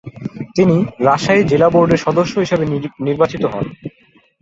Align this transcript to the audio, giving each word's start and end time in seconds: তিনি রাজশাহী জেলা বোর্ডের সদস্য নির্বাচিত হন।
তিনি 0.55 0.75
রাজশাহী 0.99 1.41
জেলা 1.43 1.67
বোর্ডের 1.69 2.03
সদস্য 2.05 2.33
নির্বাচিত 2.99 3.43
হন। 3.45 3.65